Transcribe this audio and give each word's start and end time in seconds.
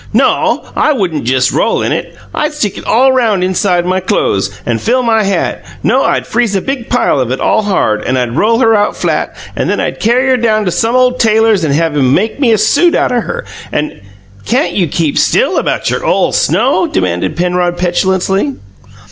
"No, 0.13 0.63
I 0.75 0.93
wouldn't 0.93 1.25
just 1.25 1.51
roll 1.51 1.83
in 1.83 1.91
it. 1.91 2.15
I'd 2.33 2.53
stick 2.55 2.75
it 2.75 2.87
all 2.87 3.13
round 3.13 3.43
inside 3.43 3.85
my 3.85 3.99
clo'es, 3.99 4.49
and 4.65 4.81
fill 4.81 5.03
my 5.03 5.21
hat. 5.21 5.63
No, 5.83 6.01
I'd 6.01 6.25
freeze 6.25 6.55
a 6.55 6.59
big 6.61 6.89
pile 6.89 7.19
of 7.19 7.29
it 7.29 7.39
all 7.39 7.61
hard, 7.61 8.01
and 8.03 8.17
I'd 8.17 8.35
roll 8.35 8.57
her 8.61 8.73
out 8.73 8.97
flat 8.97 9.35
and 9.55 9.69
then 9.69 9.79
I'd 9.79 9.99
carry 9.99 10.27
her 10.29 10.37
down 10.37 10.65
to 10.65 10.71
some 10.71 10.95
ole 10.95 11.13
tailor's 11.13 11.63
and 11.63 11.71
have 11.75 11.95
him 11.95 12.15
make 12.15 12.39
me 12.39 12.51
a 12.51 12.57
SUIT 12.57 12.95
out 12.95 13.11
of 13.11 13.25
her, 13.25 13.45
and" 13.71 14.01
"Can't 14.47 14.73
you 14.73 14.87
keep 14.87 15.19
still 15.19 15.59
about 15.59 15.91
your 15.91 16.03
ole 16.03 16.31
snow?" 16.31 16.87
demanded 16.87 17.35
Penrod 17.35 17.77
petulantly. 17.77 18.53